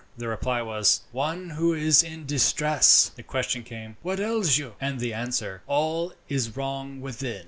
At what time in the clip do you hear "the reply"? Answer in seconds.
0.17-0.63